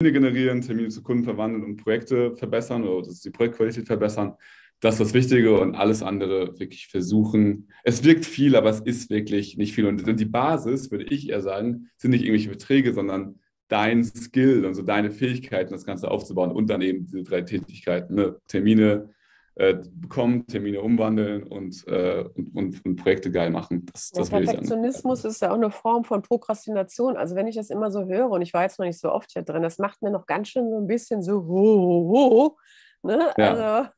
generieren, 0.00 0.60
Termine 0.60 0.90
zu 0.90 1.02
Kunden 1.02 1.24
verwandeln 1.24 1.64
und 1.64 1.76
Projekte 1.76 2.36
verbessern 2.36 2.84
oder 2.84 3.08
dass 3.08 3.20
die 3.20 3.30
Projektqualität 3.30 3.86
verbessern. 3.86 4.34
Das 4.78 4.94
ist 4.94 5.00
das 5.00 5.14
Wichtige 5.14 5.58
und 5.58 5.74
alles 5.74 6.04
andere 6.04 6.56
wirklich 6.60 6.86
versuchen. 6.86 7.68
Es 7.82 8.04
wirkt 8.04 8.24
viel, 8.24 8.54
aber 8.54 8.70
es 8.70 8.78
ist 8.78 9.10
wirklich 9.10 9.56
nicht 9.56 9.74
viel. 9.74 9.86
Und 9.86 10.06
die 10.20 10.24
Basis, 10.24 10.92
würde 10.92 11.02
ich 11.06 11.28
eher 11.28 11.40
sagen, 11.40 11.90
sind 11.96 12.12
nicht 12.12 12.22
irgendwelche 12.22 12.50
Beträge, 12.50 12.94
sondern 12.94 13.40
dein 13.66 14.04
Skill, 14.04 14.64
also 14.66 14.82
deine 14.82 15.10
Fähigkeiten, 15.10 15.72
das 15.72 15.84
Ganze 15.84 16.08
aufzubauen 16.08 16.52
und 16.52 16.70
dann 16.70 16.80
eben 16.80 17.04
diese 17.04 17.24
drei 17.24 17.42
Tätigkeiten, 17.42 18.14
ne? 18.14 18.36
Termine 18.46 19.10
äh, 19.58 19.76
bekommen, 19.92 20.46
Termine 20.46 20.80
umwandeln 20.80 21.42
und, 21.42 21.84
äh, 21.88 22.24
und, 22.34 22.54
und, 22.54 22.84
und, 22.84 22.96
Projekte 22.96 23.32
geil 23.32 23.50
machen. 23.50 23.86
Das, 23.92 24.10
das 24.12 24.30
Perfektionismus 24.30 25.24
ist 25.24 25.42
ja 25.42 25.50
auch 25.50 25.56
eine 25.56 25.72
Form 25.72 26.04
von 26.04 26.22
Prokrastination. 26.22 27.16
Also 27.16 27.34
wenn 27.34 27.48
ich 27.48 27.56
das 27.56 27.70
immer 27.70 27.90
so 27.90 28.06
höre, 28.06 28.30
und 28.30 28.42
ich 28.42 28.54
war 28.54 28.62
jetzt 28.62 28.78
noch 28.78 28.86
nicht 28.86 29.00
so 29.00 29.10
oft 29.10 29.32
hier 29.32 29.42
drin, 29.42 29.62
das 29.62 29.78
macht 29.78 30.00
mir 30.00 30.12
noch 30.12 30.26
ganz 30.26 30.46
schön 30.46 30.70
so 30.70 30.78
ein 30.78 30.86
bisschen 30.86 31.24
so, 31.24 31.44
ho, 31.44 32.08
ho, 32.08 32.30
ho, 32.30 32.56
ne? 33.02 33.32
Ja. 33.36 33.50
Also, 33.50 33.90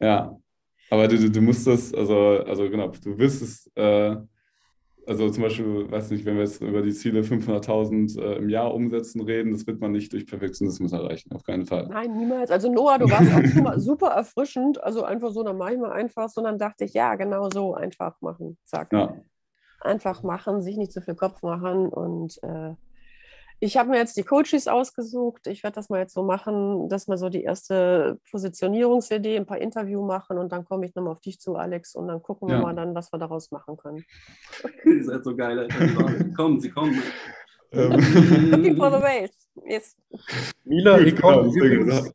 ja, 0.00 0.36
aber 0.90 1.06
du, 1.06 1.30
du 1.30 1.40
musst 1.40 1.64
das, 1.68 1.94
also, 1.94 2.42
also 2.44 2.68
genau, 2.68 2.88
du 2.88 3.16
wirst 3.18 3.42
es, 3.42 3.70
äh, 3.76 4.16
also 5.06 5.30
zum 5.30 5.44
Beispiel, 5.44 5.90
weiß 5.90 6.10
nicht, 6.10 6.24
wenn 6.24 6.34
wir 6.34 6.42
jetzt 6.42 6.60
über 6.60 6.82
die 6.82 6.92
Ziele 6.92 7.20
500.000 7.20 8.20
äh, 8.20 8.36
im 8.36 8.48
Jahr 8.48 8.74
umsetzen 8.74 9.20
reden, 9.20 9.52
das 9.52 9.66
wird 9.66 9.80
man 9.80 9.92
nicht 9.92 10.12
durch 10.12 10.26
Perfektionismus 10.26 10.92
erreichen, 10.92 11.32
auf 11.32 11.44
keinen 11.44 11.64
Fall. 11.64 11.86
Nein, 11.88 12.16
niemals. 12.16 12.50
Also 12.50 12.72
Noah, 12.72 12.98
du 12.98 13.08
warst 13.08 13.32
auch 13.32 13.78
super 13.78 14.08
erfrischend, 14.16 14.82
also 14.82 15.04
einfach 15.04 15.30
so, 15.30 15.42
dann 15.42 15.56
mache 15.56 15.74
ich 15.74 15.78
mal 15.78 15.92
einfach, 15.92 16.28
sondern 16.28 16.58
dachte 16.58 16.84
ich, 16.84 16.94
ja, 16.94 17.14
genau 17.14 17.48
so, 17.50 17.74
einfach 17.74 18.20
machen, 18.20 18.58
zack. 18.64 18.92
Ja. 18.92 19.14
Einfach 19.80 20.22
machen, 20.22 20.62
sich 20.62 20.76
nicht 20.76 20.92
zu 20.92 21.00
viel 21.00 21.14
Kopf 21.14 21.42
machen 21.42 21.88
und 21.88 22.42
äh, 22.42 22.74
ich 23.58 23.76
habe 23.76 23.90
mir 23.90 23.98
jetzt 23.98 24.16
die 24.16 24.22
Coaches 24.22 24.68
ausgesucht. 24.68 25.46
Ich 25.46 25.62
werde 25.62 25.76
das 25.76 25.88
mal 25.88 26.00
jetzt 26.00 26.14
so 26.14 26.22
machen, 26.22 26.88
dass 26.88 27.08
wir 27.08 27.16
so 27.16 27.28
die 27.28 27.42
erste 27.42 28.18
Positionierungsidee, 28.30 29.36
ein 29.36 29.46
paar 29.46 29.58
Interview 29.58 30.04
machen 30.04 30.38
und 30.38 30.52
dann 30.52 30.64
komme 30.64 30.86
ich 30.86 30.94
nochmal 30.94 31.12
auf 31.12 31.20
dich 31.20 31.40
zu, 31.40 31.56
Alex, 31.56 31.94
und 31.94 32.08
dann 32.08 32.22
gucken 32.22 32.48
wir 32.48 32.56
ja. 32.56 32.62
mal 32.62 32.74
dann, 32.74 32.94
was 32.94 33.12
wir 33.12 33.18
daraus 33.18 33.50
machen 33.50 33.76
können. 33.76 34.04
Ihr 34.84 35.04
seid 35.04 35.24
so 35.24 35.34
geil, 35.34 35.58
Alter. 35.58 36.24
kommen, 36.36 36.60
Sie 36.60 36.70
kommen. 36.70 37.02
Ähm. 37.72 37.92
Looking 38.50 38.76
for 38.76 38.90
the 38.90 39.02
waves. 39.02 39.48
Yes. 39.64 39.96
Mila, 40.64 40.98
ich 41.00 41.16
kann, 41.16 41.50
übrigens, 41.50 42.12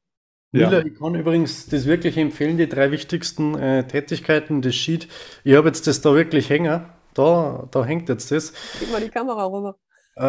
Mila, 0.52 0.72
ja. 0.72 0.86
ich 0.86 0.94
kann 1.00 1.16
übrigens 1.16 1.68
das 1.68 1.86
wirklich 1.86 2.18
empfehlen, 2.18 2.58
die 2.58 2.70
drei 2.70 2.92
wichtigsten 2.92 3.56
äh, 3.56 3.88
Tätigkeiten 3.88 4.62
des 4.62 4.76
Sheet. 4.76 5.08
Ich 5.44 5.56
habe 5.56 5.68
jetzt 5.68 5.88
das 5.88 6.02
da 6.02 6.14
wirklich 6.14 6.50
hängen. 6.50 6.86
Da, 7.14 7.68
da 7.72 7.84
hängt 7.84 8.10
jetzt 8.10 8.32
das. 8.32 8.54
Gib 8.80 8.92
mal 8.92 9.02
die 9.02 9.10
Kamera 9.10 9.46
rüber. 9.46 9.76
Äh, 10.16 10.22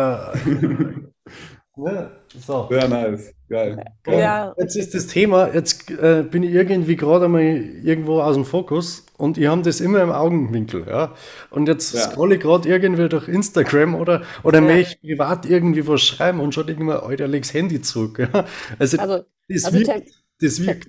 ja, 1.76 2.10
so. 2.38 2.68
Sehr 2.70 2.88
nice, 2.88 3.34
geil. 3.48 3.84
Ja. 4.06 4.54
Jetzt 4.58 4.76
ist 4.76 4.94
das 4.94 5.06
Thema, 5.06 5.52
jetzt 5.52 5.90
äh, 5.90 6.22
bin 6.22 6.42
ich 6.42 6.52
irgendwie 6.52 6.96
gerade 6.96 7.28
mal 7.28 7.42
irgendwo 7.42 8.20
aus 8.20 8.34
dem 8.34 8.44
Fokus 8.44 9.06
und 9.18 9.38
ich 9.38 9.46
habe 9.46 9.62
das 9.62 9.80
immer 9.80 10.02
im 10.02 10.10
Augenwinkel. 10.10 10.86
Ja? 10.88 11.14
Und 11.50 11.68
jetzt 11.68 11.94
ja. 11.94 12.00
scrolle 12.00 12.36
ich 12.36 12.40
gerade 12.40 12.68
irgendwie 12.68 13.08
durch 13.08 13.28
Instagram 13.28 13.94
oder, 13.94 14.22
oder 14.42 14.60
ja. 14.60 14.64
möchte 14.64 14.98
ich 15.02 15.16
privat 15.16 15.46
irgendwie 15.46 15.86
was 15.86 16.02
schreiben 16.02 16.40
und 16.40 16.54
schaue 16.54 16.70
immer, 16.70 17.02
Alter, 17.02 17.28
leg's 17.28 17.52
Handy 17.52 17.80
zurück. 17.82 18.18
Ja? 18.18 18.46
Also, 18.78 18.98
also, 18.98 19.24
das, 19.48 19.64
also 19.64 19.78
wirkt, 19.78 20.10
das 20.40 20.60
wirkt. 20.64 20.88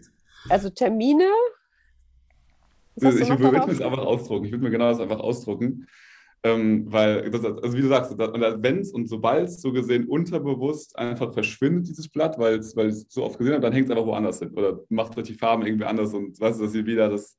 Also 0.49 0.69
Termine 0.69 1.29
ich 2.95 3.03
würde 3.03 3.71
es 3.71 3.81
einfach 3.81 3.99
ausdrucken. 3.99 4.45
Ich 4.45 4.51
würde 4.51 4.63
mir 4.63 4.69
genau 4.69 4.89
das 4.89 4.99
einfach 4.99 5.19
ausdrucken. 5.19 5.87
Ähm, 6.45 6.91
weil, 6.91 7.31
das, 7.31 7.45
also 7.45 7.77
wie 7.77 7.81
du 7.81 7.87
sagst, 7.87 8.17
wenn 8.17 8.79
es 8.79 8.91
und 8.91 9.07
sobald 9.07 9.47
es 9.47 9.61
so 9.61 9.71
gesehen 9.71 10.07
unterbewusst 10.09 10.97
einfach 10.97 11.33
verschwindet, 11.33 11.87
dieses 11.87 12.09
Blatt, 12.09 12.37
weil 12.37 12.59
es 12.59 13.05
so 13.07 13.23
oft 13.23 13.37
gesehen 13.37 13.55
hat, 13.55 13.63
dann 13.63 13.71
hängt 13.71 13.85
es 13.85 13.91
einfach 13.91 14.05
woanders 14.05 14.39
hin 14.39 14.51
oder 14.51 14.81
macht 14.89 15.15
richtig 15.15 15.37
Farben 15.37 15.65
irgendwie 15.65 15.85
anders 15.85 16.13
und 16.13 16.37
weißt 16.39 16.59
du, 16.59 16.65
dass 16.65 16.75
ihr 16.75 16.85
wieder 16.85 17.09
das 17.09 17.37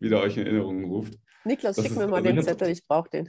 wieder 0.00 0.20
euch 0.22 0.36
in 0.38 0.46
Erinnerungen 0.46 0.84
ruft. 0.84 1.18
Niklas, 1.44 1.76
das 1.76 1.84
schick 1.84 1.92
ist, 1.92 1.98
mir 1.98 2.06
mal 2.08 2.16
also 2.16 2.32
den 2.32 2.42
Zettel, 2.42 2.68
ich 2.68 2.86
brauche 2.86 3.10
den. 3.10 3.28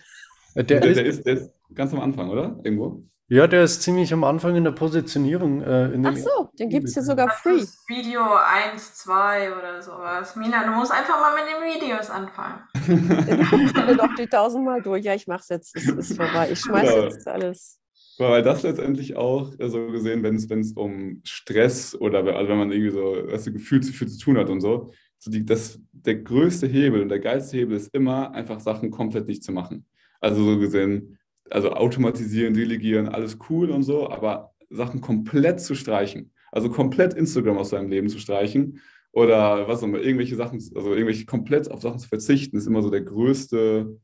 Der, 0.55 0.63
der, 0.63 0.79
der, 0.79 1.05
ist, 1.05 1.25
der 1.25 1.33
ist 1.33 1.51
ganz 1.73 1.93
am 1.93 1.99
Anfang, 1.99 2.29
oder? 2.29 2.59
Irgendwo? 2.63 3.03
Ja, 3.31 3.45
der 3.45 3.63
ist 3.63 3.83
ziemlich 3.83 4.11
am 4.11 4.23
Anfang 4.23 4.55
in 4.55 4.63
der 4.63 4.71
Positionierung. 4.71 5.61
Äh, 5.61 5.91
in 5.91 6.03
Ach 6.03 6.17
so, 6.17 6.49
den 6.57 6.69
gibt 6.69 6.87
es 6.87 6.95
hier 6.95 7.03
sogar 7.03 7.29
free. 7.29 7.63
Video 7.87 8.21
1, 8.23 8.95
2 8.95 9.55
oder 9.55 9.79
sowas. 9.83 10.35
Mina, 10.35 10.65
du 10.65 10.71
musst 10.71 10.91
einfach 10.91 11.19
mal 11.19 11.35
mit 11.35 11.43
den 11.45 11.81
Videos 11.81 12.09
anfangen. 12.09 12.61
Ich 12.73 13.73
bin 13.73 13.97
doch 13.97 14.15
die 14.17 14.25
tausendmal 14.25 14.81
durch. 14.81 15.05
Ja, 15.05 15.13
ich 15.13 15.27
mach's 15.27 15.47
jetzt. 15.49 15.75
Es 15.75 15.87
ist 15.87 16.17
vorbei. 16.17 16.49
Ich 16.51 16.59
schmeiß 16.59 16.89
ja. 16.89 17.03
jetzt 17.03 17.27
alles. 17.27 17.79
Weil 18.17 18.41
das 18.41 18.63
letztendlich 18.63 19.15
auch 19.15 19.53
äh, 19.59 19.69
so 19.69 19.91
gesehen, 19.91 20.23
wenn 20.23 20.35
es 20.35 20.71
um 20.73 21.21
Stress 21.23 21.93
oder 21.93 22.25
also 22.35 22.49
wenn 22.49 22.57
man 22.57 22.71
irgendwie 22.71 22.91
so 22.91 23.15
was 23.31 23.43
du, 23.43 23.53
Gefühl 23.53 23.81
zu 23.81 23.93
viel 23.93 24.07
zu 24.07 24.17
tun 24.17 24.39
hat 24.39 24.49
und 24.49 24.59
so, 24.59 24.91
so 25.19 25.29
die, 25.29 25.45
das, 25.45 25.79
der 25.91 26.15
größte 26.15 26.65
Hebel 26.65 27.03
und 27.03 27.09
der 27.09 27.19
geilste 27.19 27.57
Hebel 27.57 27.77
ist 27.77 27.93
immer 27.93 28.31
einfach 28.31 28.59
Sachen 28.59 28.89
komplett 28.89 29.27
nicht 29.27 29.43
zu 29.43 29.51
machen. 29.51 29.85
Also 30.19 30.43
so 30.43 30.57
gesehen, 30.57 31.18
also 31.51 31.71
automatisieren, 31.71 32.53
delegieren, 32.53 33.07
alles 33.07 33.37
cool 33.49 33.69
und 33.71 33.83
so, 33.83 34.09
aber 34.09 34.53
Sachen 34.69 35.01
komplett 35.01 35.61
zu 35.61 35.75
streichen, 35.75 36.33
also 36.51 36.69
komplett 36.69 37.13
Instagram 37.13 37.57
aus 37.57 37.69
seinem 37.69 37.89
Leben 37.89 38.09
zu 38.09 38.19
streichen 38.19 38.79
oder 39.11 39.67
was 39.67 39.79
auch 39.79 39.87
immer, 39.87 39.99
irgendwelche 39.99 40.35
Sachen, 40.35 40.59
also 40.75 40.93
irgendwelche 40.93 41.25
komplett 41.25 41.69
auf 41.71 41.81
Sachen 41.81 41.99
zu 41.99 42.07
verzichten, 42.07 42.57
ist 42.57 42.67
immer 42.67 42.81
so 42.81 42.89
der 42.89 43.01
größte, 43.01 43.99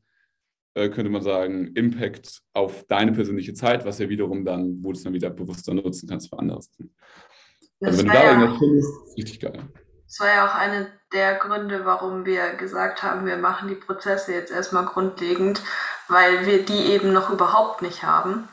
äh, 0.74 0.88
könnte 0.88 1.10
man 1.10 1.22
sagen, 1.22 1.68
Impact 1.74 2.42
auf 2.52 2.84
deine 2.88 3.12
persönliche 3.12 3.54
Zeit, 3.54 3.84
was 3.84 3.98
ja 3.98 4.08
wiederum 4.08 4.44
dann, 4.44 4.82
wo 4.82 4.92
du 4.92 4.98
es 4.98 5.04
dann 5.04 5.14
wieder 5.14 5.30
bewusster 5.30 5.74
nutzen 5.74 6.08
kannst 6.08 6.28
für 6.28 6.38
andere 6.38 6.62
Sachen. 6.62 6.94
Also 7.80 7.98
wenn 7.98 8.06
du 8.06 8.12
da 8.12 8.24
ja, 8.24 8.30
irgendwas 8.32 8.58
findest, 8.58 8.90
ist 9.06 9.18
richtig 9.18 9.40
geil. 9.40 9.60
Das 10.06 10.20
war 10.20 10.28
ja 10.28 10.46
auch 10.46 10.54
eine 10.54 10.88
der 11.12 11.34
Gründe, 11.34 11.84
warum 11.84 12.24
wir 12.24 12.54
gesagt 12.54 13.02
haben, 13.02 13.26
wir 13.26 13.36
machen 13.36 13.68
die 13.68 13.74
Prozesse 13.74 14.32
jetzt 14.32 14.52
erstmal 14.52 14.86
grundlegend, 14.86 15.62
weil 16.08 16.46
wir 16.46 16.64
die 16.64 16.86
eben 16.86 17.12
noch 17.12 17.30
überhaupt 17.30 17.82
nicht 17.82 18.02
haben. 18.02 18.48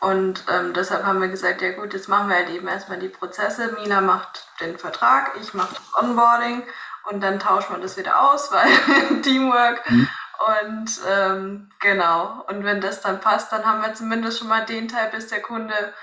Und 0.00 0.44
ähm, 0.52 0.74
deshalb 0.74 1.04
haben 1.04 1.20
wir 1.20 1.28
gesagt, 1.28 1.62
ja 1.62 1.72
gut, 1.72 1.94
jetzt 1.94 2.08
machen 2.08 2.28
wir 2.28 2.36
halt 2.36 2.50
eben 2.50 2.68
erstmal 2.68 2.98
die 2.98 3.08
Prozesse. 3.08 3.74
Mina 3.80 4.00
macht 4.02 4.46
den 4.60 4.78
Vertrag, 4.78 5.32
ich 5.40 5.54
mache 5.54 5.74
das 5.74 6.02
Onboarding 6.02 6.62
und 7.10 7.22
dann 7.22 7.40
tauschen 7.40 7.76
wir 7.76 7.82
das 7.82 7.96
wieder 7.96 8.30
aus, 8.30 8.52
weil 8.52 9.22
Teamwork. 9.22 9.88
Mhm. 9.90 10.08
Und 10.58 11.00
ähm, 11.08 11.70
genau, 11.80 12.44
und 12.48 12.64
wenn 12.64 12.80
das 12.80 13.00
dann 13.00 13.20
passt, 13.20 13.50
dann 13.52 13.64
haben 13.64 13.82
wir 13.82 13.94
zumindest 13.94 14.38
schon 14.38 14.48
mal 14.48 14.64
den 14.66 14.88
Teil, 14.88 15.08
bis 15.10 15.28
der 15.28 15.40
Kunde 15.40 15.94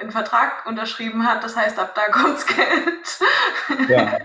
den 0.00 0.10
Vertrag 0.10 0.66
unterschrieben 0.66 1.26
hat. 1.26 1.44
Das 1.44 1.56
heißt, 1.56 1.78
ab 1.78 1.94
da 1.94 2.02
kommt's 2.12 2.46
Geld. 2.46 3.88
Ja. 3.88 4.18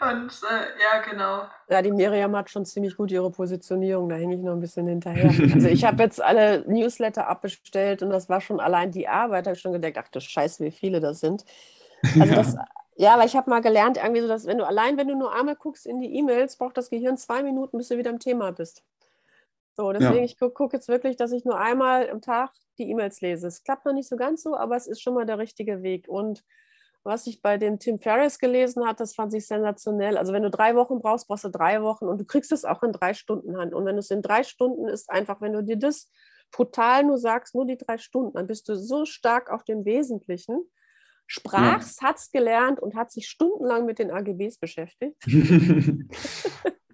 Und 0.00 0.32
äh, 0.50 0.82
ja, 0.82 1.00
genau. 1.08 1.42
Ja, 1.68 1.80
die 1.80 1.92
Miriam 1.92 2.34
hat 2.36 2.50
schon 2.50 2.64
ziemlich 2.64 2.96
gut 2.96 3.10
ihre 3.10 3.30
Positionierung. 3.30 4.08
Da 4.08 4.16
hänge 4.16 4.34
ich 4.34 4.40
noch 4.42 4.52
ein 4.52 4.60
bisschen 4.60 4.86
hinterher. 4.86 5.32
Also 5.54 5.68
ich 5.68 5.84
habe 5.84 6.02
jetzt 6.02 6.20
alle 6.20 6.64
Newsletter 6.66 7.28
abbestellt 7.28 8.02
und 8.02 8.10
das 8.10 8.28
war 8.28 8.40
schon 8.40 8.58
allein 8.60 8.90
die 8.90 9.06
Arbeit. 9.06 9.46
Da 9.46 9.50
habe 9.50 9.56
ich 9.56 9.62
schon 9.62 9.72
gedacht, 9.72 9.94
ach 9.98 10.08
du 10.08 10.20
Scheiße, 10.20 10.64
wie 10.64 10.70
viele 10.70 11.00
das 11.00 11.20
sind. 11.20 11.44
Also 12.18 12.34
das, 12.34 12.56
ja, 12.96 13.14
aber 13.14 13.24
ich 13.24 13.36
habe 13.36 13.50
mal 13.50 13.60
gelernt, 13.60 13.96
irgendwie 13.96 14.22
so, 14.22 14.28
dass 14.28 14.46
wenn 14.46 14.58
du 14.58 14.66
allein, 14.66 14.96
wenn 14.96 15.08
du 15.08 15.14
nur 15.14 15.34
einmal 15.34 15.56
guckst 15.56 15.86
in 15.86 16.00
die 16.00 16.16
E-Mails, 16.16 16.56
braucht 16.56 16.76
das 16.76 16.90
Gehirn 16.90 17.16
zwei 17.16 17.42
Minuten, 17.42 17.78
bis 17.78 17.88
du 17.88 17.98
wieder 17.98 18.10
im 18.10 18.18
Thema 18.18 18.50
bist. 18.52 18.82
So, 19.74 19.92
deswegen, 19.92 20.16
ja. 20.16 20.24
ich 20.24 20.38
gucke 20.38 20.54
guck 20.54 20.72
jetzt 20.72 20.88
wirklich, 20.88 21.16
dass 21.16 21.32
ich 21.32 21.44
nur 21.44 21.58
einmal 21.58 22.10
am 22.10 22.20
Tag 22.20 22.52
die 22.78 22.90
E-Mails 22.90 23.20
lese. 23.20 23.46
Es 23.46 23.62
klappt 23.62 23.86
noch 23.86 23.94
nicht 23.94 24.08
so 24.08 24.16
ganz 24.16 24.42
so, 24.42 24.56
aber 24.56 24.76
es 24.76 24.86
ist 24.86 25.00
schon 25.00 25.14
mal 25.14 25.26
der 25.26 25.38
richtige 25.38 25.82
Weg. 25.82 26.08
Und 26.08 26.44
was 27.04 27.26
ich 27.26 27.42
bei 27.42 27.58
dem 27.58 27.78
Tim 27.78 27.98
Ferriss 27.98 28.38
gelesen 28.38 28.86
habe, 28.86 28.96
das 28.96 29.14
fand 29.14 29.34
ich 29.34 29.46
sensationell. 29.46 30.16
Also 30.16 30.32
wenn 30.32 30.42
du 30.42 30.50
drei 30.50 30.76
Wochen 30.76 31.00
brauchst, 31.00 31.26
brauchst 31.26 31.44
du 31.44 31.48
drei 31.48 31.82
Wochen 31.82 32.04
und 32.06 32.20
du 32.20 32.24
kriegst 32.24 32.52
es 32.52 32.64
auch 32.64 32.82
in 32.82 32.92
drei 32.92 33.14
Stunden 33.14 33.56
Hand. 33.56 33.74
Und 33.74 33.84
wenn 33.86 33.98
es 33.98 34.10
in 34.10 34.22
drei 34.22 34.42
Stunden 34.44 34.88
ist, 34.88 35.10
einfach, 35.10 35.40
wenn 35.40 35.52
du 35.52 35.62
dir 35.62 35.76
das 35.76 36.10
brutal 36.52 37.02
nur 37.04 37.18
sagst, 37.18 37.54
nur 37.54 37.66
die 37.66 37.78
drei 37.78 37.98
Stunden, 37.98 38.34
dann 38.34 38.46
bist 38.46 38.68
du 38.68 38.76
so 38.76 39.04
stark 39.04 39.50
auf 39.50 39.64
dem 39.64 39.84
Wesentlichen, 39.84 40.64
sprachst, 41.26 42.02
ja. 42.02 42.08
hat's 42.08 42.30
gelernt 42.30 42.80
und 42.80 42.94
hat 42.94 43.10
sich 43.10 43.28
stundenlang 43.28 43.86
mit 43.86 43.98
den 43.98 44.10
AGBs 44.10 44.58
beschäftigt. 44.58 45.16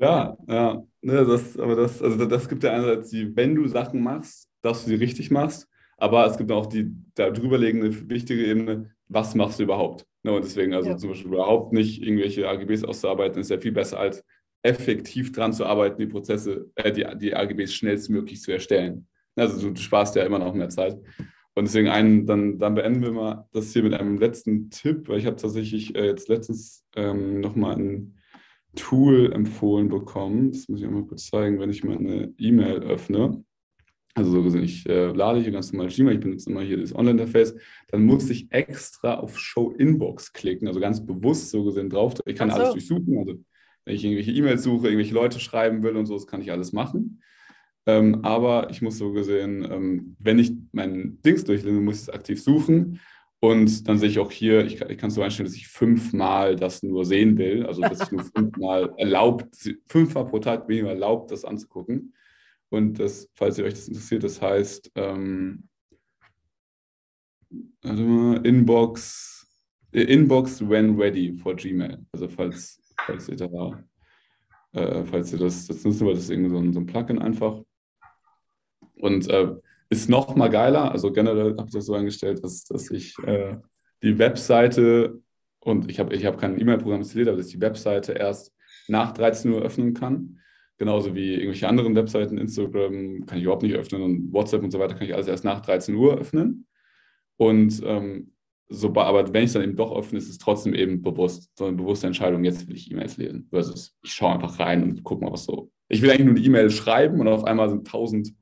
ja, 0.00 0.36
ja. 0.46 0.82
Ne, 1.00 1.25
das, 1.25 1.58
aber 1.58 1.76
das, 1.76 2.02
also 2.02 2.25
das 2.26 2.48
gibt 2.48 2.62
ja 2.62 2.72
einerseits 2.72 3.10
die, 3.10 3.34
wenn 3.36 3.54
du 3.54 3.66
Sachen 3.66 4.02
machst, 4.02 4.48
dass 4.62 4.84
du 4.84 4.90
sie 4.90 4.96
richtig 4.96 5.30
machst, 5.30 5.69
aber 5.96 6.26
es 6.26 6.36
gibt 6.38 6.52
auch 6.52 6.66
die 6.66 6.92
darüber 7.14 7.58
liegende 7.58 8.08
wichtige 8.08 8.46
Ebene, 8.46 8.94
was 9.08 9.34
machst 9.34 9.58
du 9.58 9.64
überhaupt? 9.64 10.06
Ne, 10.22 10.32
und 10.32 10.44
deswegen, 10.44 10.75
also 10.75 10.90
ja. 10.90 10.96
zum 10.96 11.10
Beispiel 11.10 11.32
überhaupt 11.32 11.72
nicht 11.72 12.02
irgendwelche 12.02 12.48
AGBs 12.48 12.84
auszuarbeiten, 12.84 13.40
ist 13.40 13.50
ja 13.50 13.58
viel 13.58 13.72
besser 13.72 13.98
als 13.98 14.25
effektiv 14.62 15.32
dran 15.32 15.52
zu 15.52 15.64
arbeiten, 15.64 15.98
die 15.98 16.06
Prozesse, 16.06 16.70
äh, 16.75 16.92
die, 16.92 17.06
die 17.19 17.34
AGBs 17.34 17.75
schnellstmöglich 17.75 18.40
zu 18.40 18.52
erstellen. 18.52 19.06
Also 19.36 19.60
du, 19.60 19.72
du 19.72 19.80
sparst 19.80 20.16
ja 20.16 20.25
immer 20.25 20.38
noch 20.38 20.54
mehr 20.54 20.69
Zeit. 20.69 20.98
Und 21.58 21.64
deswegen 21.64 21.88
einen, 21.88 22.25
dann, 22.25 22.56
dann 22.56 22.76
beenden 22.76 23.02
wir 23.02 23.10
mal 23.10 23.49
das 23.52 23.72
hier 23.72 23.82
mit 23.82 23.93
einem 23.93 24.16
letzten 24.16 24.70
Tipp, 24.70 25.08
weil 25.08 25.19
ich 25.19 25.26
habe 25.26 25.34
tatsächlich 25.34 25.93
äh, 25.96 26.06
jetzt 26.06 26.28
letztens 26.28 26.87
ähm, 26.94 27.40
nochmal 27.40 27.76
ein 27.76 28.14
Tool 28.76 29.32
empfohlen 29.32 29.88
bekommen. 29.88 30.52
Das 30.52 30.69
muss 30.69 30.78
ich 30.78 30.87
einmal 30.87 31.02
kurz 31.02 31.28
zeigen, 31.28 31.58
wenn 31.58 31.70
ich 31.70 31.82
meine 31.82 32.32
E-Mail 32.38 32.78
öffne. 32.84 33.43
also 34.14 34.31
so 34.31 34.44
gesehen, 34.44 34.62
ich 34.62 34.88
äh, 34.88 35.06
lade 35.06 35.40
hier 35.40 35.50
ganz 35.50 35.72
normal 35.72 35.88
Gmail, 35.88 36.14
ich 36.14 36.20
benutze 36.20 36.49
immer 36.49 36.62
hier 36.62 36.78
das 36.78 36.94
Online-Interface, 36.94 37.56
dann 37.88 38.04
muss 38.04 38.31
ich 38.31 38.52
extra 38.52 39.19
auf 39.19 39.37
Show 39.37 39.72
Inbox 39.72 40.32
klicken, 40.32 40.69
also 40.69 40.78
ganz 40.78 41.04
bewusst 41.04 41.50
so 41.50 41.64
gesehen 41.64 41.90
drauf. 41.90 42.14
Ich 42.25 42.37
kann 42.37 42.50
so. 42.50 42.56
alles 42.56 42.70
durchsuchen, 42.70 43.19
also 43.19 43.34
wenn 43.84 43.94
ich 43.96 44.04
irgendwelche 44.04 44.31
E-Mails 44.31 44.62
suche, 44.62 44.87
irgendwelche 44.87 45.14
Leute 45.14 45.40
schreiben 45.40 45.82
will 45.82 45.96
und 45.96 46.06
so, 46.06 46.14
das 46.14 46.28
kann 46.28 46.40
ich 46.40 46.52
alles 46.52 46.72
machen. 46.72 47.20
Ähm, 47.88 48.23
aber 48.23 48.69
ich 48.69 48.82
muss 48.82 48.99
so 48.99 49.12
gesehen, 49.12 49.67
ähm, 49.73 50.14
wenn 50.19 50.38
ich 50.38 50.52
mein 50.73 51.23
Dings 51.23 51.44
durchlese, 51.44 51.81
muss 51.81 51.96
ich 51.96 52.02
es 52.02 52.11
aktiv 52.11 52.43
suchen. 52.43 53.00
Und 53.40 53.88
dann 53.88 53.96
sehe 53.96 54.11
ich 54.11 54.19
auch 54.19 54.31
hier, 54.31 54.67
ich 54.67 54.76
kann, 54.76 54.90
ich 54.90 54.99
kann 54.99 55.11
so 55.11 55.23
einstellen, 55.23 55.46
dass 55.46 55.56
ich 55.56 55.69
fünfmal 55.69 56.56
das 56.56 56.82
nur 56.82 57.06
sehen 57.06 57.38
will, 57.38 57.64
also 57.64 57.81
dass 57.81 58.02
ich 58.02 58.11
nur 58.12 58.25
fünfmal 58.37 58.93
erlaubt, 58.99 59.56
fünfmal 59.87 60.26
pro 60.26 60.38
Tag 60.38 60.67
bin 60.67 60.85
mir 60.85 60.90
erlaubt, 60.90 61.31
das 61.31 61.46
anzugucken. 61.46 62.12
Und 62.69 62.99
das, 62.99 63.31
falls 63.35 63.56
ihr 63.56 63.64
euch 63.64 63.73
das 63.73 63.88
interessiert, 63.88 64.23
das 64.23 64.43
heißt 64.43 64.93
ähm, 64.94 65.69
mal, 67.82 68.46
Inbox, 68.46 69.46
äh, 69.93 70.02
Inbox 70.02 70.61
when 70.69 70.94
ready 71.00 71.32
for 71.32 71.56
Gmail. 71.56 72.05
Also 72.12 72.29
falls, 72.29 72.82
falls 73.06 73.31
ihr 73.31 73.37
da, 73.37 73.82
äh, 74.73 75.05
falls 75.05 75.32
ihr 75.32 75.38
das, 75.38 75.67
das 75.67 75.82
nutzen 75.85 76.05
wollt, 76.05 76.19
das 76.19 76.25
ist 76.25 76.31
irgendwie 76.31 76.50
so 76.50 76.58
ein, 76.58 76.73
so 76.75 76.81
ein 76.81 76.87
Plugin 76.87 77.19
einfach. 77.19 77.62
Und 78.98 79.28
äh, 79.30 79.54
ist 79.90 80.08
noch 80.10 80.36
mal 80.36 80.48
geiler, 80.48 80.92
also 80.92 81.12
generell 81.12 81.56
habe 81.56 81.66
ich 81.66 81.72
das 81.72 81.86
so 81.86 81.94
eingestellt, 81.94 82.44
dass, 82.44 82.64
dass 82.64 82.90
ich 82.90 83.14
äh, 83.24 83.56
die 84.02 84.18
Webseite 84.18 85.20
und 85.60 85.90
ich 85.90 85.98
habe 85.98 86.14
ich 86.14 86.24
hab 86.24 86.38
kein 86.38 86.60
E-Mail-Programm 86.60 87.00
installiert, 87.00 87.28
aber 87.28 87.38
dass 87.38 87.46
ich 87.46 87.54
die 87.54 87.60
Webseite 87.60 88.12
erst 88.12 88.54
nach 88.86 89.12
13 89.12 89.52
Uhr 89.52 89.62
öffnen 89.62 89.94
kann. 89.94 90.40
Genauso 90.76 91.14
wie 91.14 91.34
irgendwelche 91.34 91.68
anderen 91.68 91.96
Webseiten, 91.96 92.38
Instagram 92.38 93.26
kann 93.26 93.38
ich 93.38 93.44
überhaupt 93.44 93.64
nicht 93.64 93.74
öffnen 93.74 94.02
und 94.02 94.32
WhatsApp 94.32 94.62
und 94.62 94.70
so 94.70 94.78
weiter 94.78 94.94
kann 94.94 95.06
ich 95.06 95.14
alles 95.14 95.26
erst 95.26 95.44
nach 95.44 95.60
13 95.60 95.94
Uhr 95.94 96.16
öffnen. 96.18 96.66
Und 97.36 97.82
ähm, 97.84 98.32
so, 98.68 98.94
aber 98.94 99.32
wenn 99.32 99.42
ich 99.42 99.48
es 99.48 99.52
dann 99.54 99.64
eben 99.64 99.76
doch 99.76 99.96
öffne, 99.96 100.18
ist 100.18 100.28
es 100.28 100.38
trotzdem 100.38 100.74
eben 100.74 101.02
bewusst, 101.02 101.50
so 101.58 101.64
eine 101.64 101.76
bewusste 101.76 102.06
Entscheidung, 102.06 102.44
jetzt 102.44 102.68
will 102.68 102.76
ich 102.76 102.90
E-Mails 102.90 103.16
lesen. 103.16 103.48
Versus 103.50 103.96
ich 104.02 104.12
schaue 104.12 104.34
einfach 104.34 104.58
rein 104.58 104.82
und 104.82 105.02
gucke 105.02 105.24
mal, 105.24 105.32
was 105.32 105.44
so. 105.44 105.70
Ich 105.88 106.02
will 106.02 106.10
eigentlich 106.10 106.26
nur 106.26 106.36
eine 106.36 106.44
E-Mail 106.44 106.70
schreiben 106.70 107.18
und 107.18 107.28
auf 107.28 107.44
einmal 107.44 107.70
sind 107.70 107.86
tausend 107.86 108.34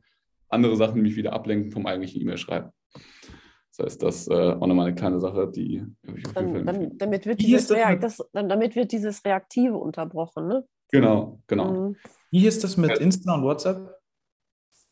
andere 0.48 0.76
Sachen, 0.76 1.02
mich 1.02 1.16
wieder 1.16 1.32
ablenken 1.32 1.72
vom 1.72 1.86
eigentlichen 1.86 2.20
E-Mail 2.20 2.38
schreiben. 2.38 2.70
Das 3.76 3.84
heißt, 3.84 4.02
das 4.02 4.16
ist 4.22 4.30
äh, 4.30 4.52
auch 4.52 4.66
nochmal 4.66 4.86
eine 4.86 4.94
kleine 4.94 5.20
Sache, 5.20 5.50
die 5.54 5.84
dann, 6.34 6.64
dann, 6.64 6.96
damit, 6.96 7.26
wird 7.26 7.40
dieses 7.40 7.66
das, 7.66 8.22
damit 8.32 8.74
wird 8.74 8.92
dieses 8.92 9.24
Reaktive 9.24 9.76
unterbrochen, 9.76 10.48
ne? 10.48 10.66
Genau, 10.90 11.40
genau. 11.46 11.88
Mhm. 11.88 11.96
Wie 12.30 12.46
ist 12.46 12.64
das 12.64 12.76
mit 12.76 12.98
Insta 12.98 13.34
und 13.34 13.42
WhatsApp? 13.42 13.96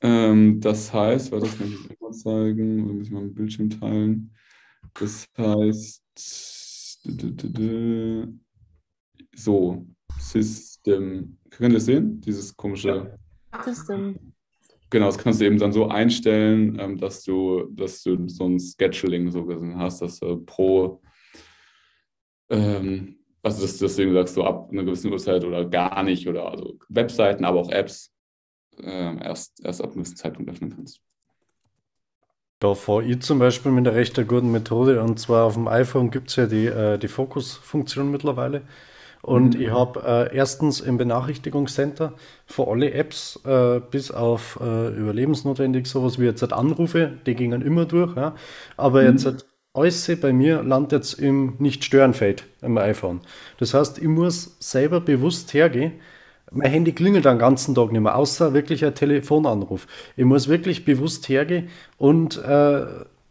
Ähm, 0.02 0.60
das 0.60 0.92
heißt, 0.92 1.32
weil 1.32 1.40
das 1.40 1.56
kann 1.56 1.68
ich 1.68 2.00
mal 2.00 2.12
zeigen, 2.12 2.84
oder 2.84 2.94
muss 2.94 3.06
ich 3.06 3.12
mal 3.12 3.22
ein 3.22 3.34
Bildschirm 3.34 3.70
teilen. 3.70 4.34
Das 4.92 5.26
heißt, 5.38 6.02
so, 9.34 9.86
System. 10.18 11.38
Könnt 11.50 11.72
ihr 11.72 11.78
das 11.78 11.86
sehen? 11.86 12.20
Dieses 12.20 12.56
komische. 12.56 13.18
System. 13.64 14.34
Genau, 14.90 15.06
das 15.06 15.18
kannst 15.18 15.40
du 15.40 15.46
eben 15.46 15.58
dann 15.58 15.72
so 15.72 15.88
einstellen, 15.88 16.78
ähm, 16.78 16.98
dass 16.98 17.24
du, 17.24 17.64
dass 17.70 18.02
du 18.02 18.28
so 18.28 18.46
ein 18.46 18.60
Scheduling 18.60 19.30
so 19.30 19.44
gesehen 19.44 19.78
hast, 19.78 20.02
dass 20.02 20.20
du 20.20 20.36
pro 20.44 21.00
ähm, 22.50 23.18
also 23.44 23.60
das, 23.62 23.76
deswegen 23.76 24.14
sagst 24.14 24.36
du 24.36 24.42
ab 24.42 24.70
einer 24.72 24.84
gewissen 24.84 25.12
Uhrzeit 25.12 25.44
oder 25.44 25.66
gar 25.66 26.02
nicht 26.02 26.26
oder 26.26 26.50
also 26.50 26.78
Webseiten, 26.88 27.44
aber 27.44 27.60
auch 27.60 27.70
Apps 27.70 28.10
äh, 28.78 29.22
erst, 29.22 29.62
erst 29.62 29.82
ab 29.82 29.90
einem 29.90 29.96
gewissen 29.96 30.16
Zeitpunkt 30.16 30.50
öffnen 30.50 30.74
kannst. 30.74 31.00
Da 32.60 32.74
fahre 32.74 33.04
ich 33.04 33.20
zum 33.20 33.38
Beispiel 33.38 33.70
mit 33.70 33.86
einer 33.86 33.94
recht 33.94 34.16
guten 34.26 34.50
Methode 34.50 35.02
und 35.02 35.18
zwar 35.18 35.44
auf 35.44 35.54
dem 35.54 35.68
iPhone 35.68 36.10
gibt 36.10 36.30
es 36.30 36.36
ja 36.36 36.46
die, 36.46 36.66
äh, 36.66 36.98
die 36.98 37.08
Fokus-Funktion 37.08 38.10
mittlerweile. 38.10 38.62
Und 39.24 39.54
mhm. 39.54 39.62
ich 39.62 39.70
habe 39.70 40.28
äh, 40.30 40.36
erstens 40.36 40.80
im 40.80 40.98
Benachrichtigungscenter 40.98 42.12
für 42.44 42.68
alle 42.68 42.92
Apps, 42.92 43.40
äh, 43.46 43.80
bis 43.80 44.10
auf 44.10 44.60
äh, 44.62 44.88
überlebensnotwendig 44.88 45.86
sowas 45.86 46.18
wie 46.18 46.26
jetzt 46.26 46.42
halt 46.42 46.52
Anrufe, 46.52 47.12
die 47.24 47.34
gingen 47.34 47.62
immer 47.62 47.86
durch. 47.86 48.14
Ja? 48.16 48.34
Aber 48.76 49.00
mhm. 49.00 49.08
jetzt 49.08 49.24
halt 49.24 49.46
alles 49.72 50.10
bei 50.20 50.34
mir 50.34 50.62
landet 50.62 50.92
jetzt 50.92 51.14
im 51.14 51.54
Nicht-Stören-Feld 51.58 52.44
im 52.60 52.76
iPhone. 52.76 53.22
Das 53.58 53.72
heißt, 53.72 53.96
ich 53.96 54.08
muss 54.08 54.56
selber 54.60 55.00
bewusst 55.00 55.54
hergehen. 55.54 55.92
Mein 56.52 56.70
Handy 56.70 56.92
klingelt 56.92 57.24
den 57.24 57.38
ganzen 57.38 57.74
Tag 57.74 57.92
nicht 57.92 58.02
mehr, 58.02 58.16
außer 58.16 58.52
wirklich 58.52 58.84
ein 58.84 58.94
Telefonanruf. 58.94 59.86
Ich 60.18 60.26
muss 60.26 60.48
wirklich 60.48 60.84
bewusst 60.84 61.30
hergehen 61.30 61.70
und 61.96 62.36
äh, 62.44 62.84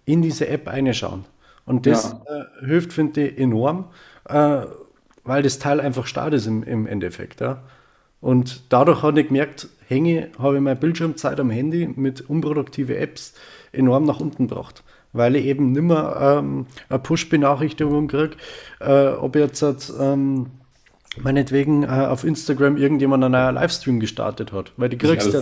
in 0.06 0.24
diese 0.24 0.48
App 0.48 0.68
reinschauen. 0.68 1.26
Und 1.68 1.86
das 1.86 2.16
ja. 2.28 2.42
äh, 2.42 2.66
hilft, 2.66 2.94
finde 2.94 3.28
ich, 3.28 3.38
enorm, 3.38 3.86
äh, 4.28 4.64
weil 5.24 5.44
das 5.44 5.60
Teil 5.60 5.80
einfach 5.80 6.08
stark 6.08 6.34
ist 6.34 6.48
im, 6.48 6.64
im 6.64 6.88
Endeffekt. 6.88 7.42
Ja. 7.42 7.64
Und 8.22 8.64
dadurch 8.70 9.04
habe 9.04 9.20
ich 9.22 9.28
gemerkt, 9.28 9.68
hänge, 9.88 10.30
habe 10.40 10.56
ich 10.56 10.62
meine 10.62 10.80
Bildschirmzeit 10.80 11.40
am 11.40 11.50
Handy 11.50 11.88
mit 11.96 12.22
unproduktiven 12.22 12.96
Apps 12.96 13.34
enorm 13.72 14.06
nach 14.06 14.20
unten 14.20 14.48
gebracht 14.48 14.84
weil 15.14 15.36
ich 15.36 15.46
eben 15.46 15.72
nicht 15.72 15.84
mehr 15.84 16.40
ähm, 16.40 16.66
eine 16.90 17.00
Push-Benachrichtigung 17.00 18.08
kriege, 18.08 18.36
äh, 18.80 19.10
ob 19.10 19.36
jetzt 19.36 19.64
ähm, 20.00 20.48
meinetwegen 21.22 21.84
äh, 21.84 21.88
auf 21.88 22.24
Instagram 22.24 22.78
irgendjemand 22.78 23.24
einen 23.24 23.32
neuen 23.32 23.56
Livestream 23.56 24.00
gestartet 24.00 24.52
hat. 24.52 24.74
Weil 24.76 24.90
die 24.90 24.98
kriegst 24.98 25.32
ja. 25.32 25.42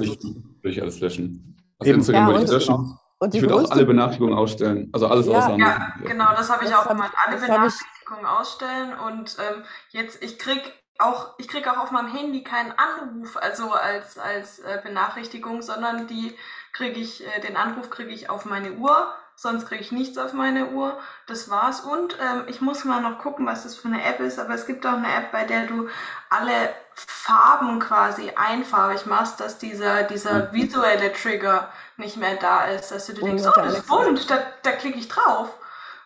Ich 0.63 0.81
alles 0.81 0.99
löschen. 0.99 1.55
Auf 1.79 1.87
eben. 1.87 1.99
Instagram 1.99 2.27
ja, 2.27 2.33
würde 2.33 2.45
ich 2.45 2.51
löschen. 2.51 2.97
Und 3.21 3.35
ich 3.35 3.41
würde 3.43 3.53
auch 3.53 3.69
alle 3.69 3.85
Benachrichtigungen 3.85 4.35
ausstellen. 4.35 4.89
Also 4.93 5.05
alles 5.05 5.27
ja, 5.27 5.37
außer 5.37 5.55
Ja, 5.55 5.93
genau, 6.03 6.31
das 6.35 6.49
habe 6.49 6.65
ich 6.65 6.73
auch 6.73 6.87
gemacht. 6.87 7.13
Alle 7.23 7.37
Benachrichtigungen 7.37 8.25
ausstellen 8.25 8.93
und 8.97 9.37
ähm, 9.39 9.63
jetzt, 9.89 10.23
ich 10.23 10.39
kriege 10.39 10.63
auch, 10.97 11.35
ich 11.37 11.47
kriege 11.47 11.71
auch 11.71 11.77
auf 11.77 11.91
meinem 11.91 12.11
Handy 12.11 12.43
keinen 12.43 12.71
Anruf, 12.71 13.37
also 13.37 13.73
als, 13.73 14.17
als 14.17 14.57
äh, 14.59 14.79
Benachrichtigung, 14.83 15.61
sondern 15.61 16.07
die 16.07 16.35
kriege 16.73 16.99
ich, 16.99 17.23
äh, 17.23 17.41
den 17.41 17.57
Anruf 17.57 17.91
kriege 17.91 18.09
ich 18.09 18.31
auf 18.31 18.45
meine 18.45 18.71
Uhr 18.71 19.13
sonst 19.41 19.65
kriege 19.65 19.81
ich 19.81 19.91
nichts 19.91 20.19
auf 20.19 20.33
meine 20.33 20.67
Uhr. 20.67 20.99
Das 21.25 21.49
war's. 21.49 21.81
Und 21.81 22.15
ähm, 22.21 22.43
ich 22.47 22.61
muss 22.61 22.85
mal 22.85 23.01
noch 23.01 23.17
gucken, 23.17 23.47
was 23.47 23.63
das 23.63 23.75
für 23.75 23.87
eine 23.87 24.03
App 24.03 24.19
ist, 24.19 24.39
aber 24.39 24.53
es 24.53 24.67
gibt 24.67 24.85
auch 24.85 24.93
eine 24.93 25.11
App, 25.11 25.31
bei 25.31 25.45
der 25.45 25.65
du 25.65 25.89
alle 26.29 26.69
Farben 26.95 27.79
quasi 27.79 28.31
einfarbig 28.35 29.05
machst, 29.05 29.39
dass 29.39 29.57
dieser, 29.57 30.03
dieser 30.03 30.47
mhm. 30.47 30.53
visuelle 30.53 31.13
Trigger 31.13 31.69
nicht 31.97 32.17
mehr 32.17 32.35
da 32.35 32.65
ist, 32.65 32.91
dass 32.91 33.07
du 33.07 33.13
dir 33.13 33.21
denkst, 33.21 33.43
oh, 33.45 33.51
das 33.55 33.79
ist 33.79 33.87
bunt, 33.87 34.29
da, 34.29 34.39
da 34.63 34.71
klicke 34.71 34.99
ich 34.99 35.07
drauf. 35.07 35.49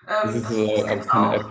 Ähm, 0.08 0.16
das 0.24 0.36
ist, 0.36 0.52
äh, 0.52 0.98
das 0.98 1.08
App. 1.08 1.46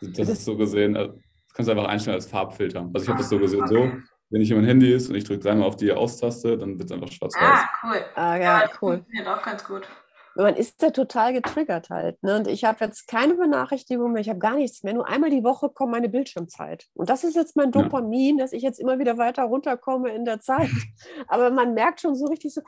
Das 0.00 0.28
ist 0.28 0.44
so 0.44 0.56
gesehen, 0.56 0.94
äh, 0.94 1.08
das 1.08 1.54
kannst 1.54 1.68
du 1.68 1.72
einfach 1.72 1.88
einstellen 1.88 2.14
als 2.14 2.26
Farbfilter. 2.26 2.88
Also 2.92 3.04
ich 3.04 3.08
habe 3.08 3.18
das 3.18 3.28
so 3.28 3.38
gesehen 3.38 3.62
okay. 3.62 3.74
so, 3.74 4.02
wenn 4.30 4.42
ich 4.42 4.50
in 4.50 4.58
mein 4.58 4.66
Handy 4.66 4.92
ist 4.92 5.08
und 5.08 5.16
ich 5.16 5.24
drücke 5.24 5.42
dreimal 5.42 5.66
auf 5.66 5.76
die 5.76 5.90
Aus-Taste, 5.90 6.58
dann 6.58 6.78
wird 6.78 6.90
es 6.90 6.94
einfach 6.94 7.10
schwarz-weiß. 7.10 7.42
Ah, 7.42 7.68
cool. 7.82 8.04
Ah, 8.14 8.36
ja, 8.36 8.60
ja 8.60 8.70
cool. 8.80 8.96
Funktioniert 8.96 9.28
auch 9.28 9.42
ganz 9.42 9.64
gut 9.64 9.88
man 10.34 10.54
ist 10.54 10.80
ja 10.82 10.90
total 10.90 11.32
getriggert 11.32 11.90
halt. 11.90 12.22
Ne? 12.22 12.36
Und 12.36 12.46
ich 12.46 12.64
habe 12.64 12.84
jetzt 12.84 13.08
keine 13.08 13.34
Benachrichtigung 13.34 14.12
mehr, 14.12 14.20
ich 14.20 14.28
habe 14.28 14.38
gar 14.38 14.56
nichts 14.56 14.82
mehr. 14.82 14.94
Nur 14.94 15.08
einmal 15.08 15.30
die 15.30 15.44
Woche 15.44 15.68
kommt 15.68 15.92
meine 15.92 16.08
Bildschirmzeit. 16.08 16.86
Und 16.94 17.10
das 17.10 17.24
ist 17.24 17.36
jetzt 17.36 17.56
mein 17.56 17.72
Dopamin, 17.72 18.38
ja. 18.38 18.44
dass 18.44 18.52
ich 18.52 18.62
jetzt 18.62 18.80
immer 18.80 18.98
wieder 18.98 19.18
weiter 19.18 19.44
runterkomme 19.44 20.14
in 20.14 20.24
der 20.24 20.40
Zeit. 20.40 20.70
Aber 21.28 21.50
man 21.50 21.74
merkt 21.74 22.00
schon 22.00 22.14
so 22.14 22.26
richtig 22.26 22.54
so, 22.54 22.60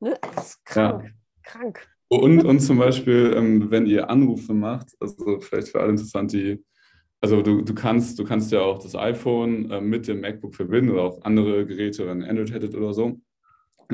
ne? 0.00 0.18
das 0.34 0.50
ist 0.50 0.64
krank, 0.64 1.04
ja. 1.04 1.10
krank. 1.42 1.88
Und, 2.08 2.44
und 2.44 2.60
zum 2.60 2.78
Beispiel, 2.78 3.34
ähm, 3.36 3.70
wenn 3.70 3.86
ihr 3.86 4.08
Anrufe 4.08 4.54
macht, 4.54 4.94
also 4.98 5.40
vielleicht 5.40 5.68
für 5.68 5.80
alle 5.80 5.90
interessant, 5.90 6.32
die, 6.32 6.64
also 7.20 7.42
du, 7.42 7.62
du 7.62 7.74
kannst, 7.74 8.18
du 8.18 8.24
kannst 8.24 8.50
ja 8.50 8.60
auch 8.60 8.78
das 8.78 8.94
iPhone 8.94 9.70
äh, 9.70 9.80
mit 9.80 10.08
dem 10.08 10.20
MacBook 10.20 10.54
verbinden 10.54 10.90
oder 10.90 11.02
auch 11.02 11.22
andere 11.22 11.66
Geräte, 11.66 12.06
wenn 12.06 12.22
Android 12.22 12.52
hättet 12.52 12.74
oder 12.74 12.94
so. 12.94 13.04
Und 13.04 13.22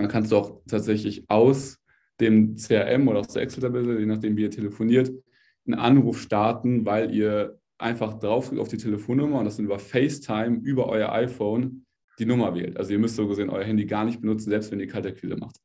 dann 0.03 0.09
kannst 0.09 0.31
du 0.31 0.37
auch 0.37 0.61
tatsächlich 0.69 1.29
aus 1.29 1.84
dem 2.21 2.57
CRM 2.57 3.09
oder 3.09 3.21
aus 3.21 3.29
der 3.29 3.43
Excel-Tabelle, 3.43 3.99
je 3.99 4.07
nachdem, 4.07 4.37
wie 4.37 4.43
ihr 4.43 4.51
telefoniert, 4.51 5.13
einen 5.67 5.79
Anruf 5.79 6.21
starten, 6.21 6.85
weil 6.85 7.15
ihr 7.15 7.59
einfach 7.79 8.19
drauf 8.19 8.53
auf 8.57 8.69
die 8.69 8.77
Telefonnummer 8.77 9.39
und 9.39 9.45
das 9.45 9.57
dann 9.57 9.67
über 9.67 9.79
FaceTime 9.79 10.61
über 10.63 10.89
euer 10.89 11.13
iPhone 11.13 11.85
die 12.19 12.27
Nummer 12.27 12.55
wählt. 12.55 12.77
Also 12.77 12.93
ihr 12.93 12.99
müsst 12.99 13.17
so 13.17 13.27
gesehen 13.27 13.51
euer 13.51 13.65
Handy 13.65 13.87
gar 13.87 14.05
nicht 14.05 14.21
benutzen, 14.21 14.51
selbst 14.51 14.71
wenn 14.71 14.81
ihr 14.81 14.87
Kaltakquise 14.87 15.37
macht. 15.37 15.57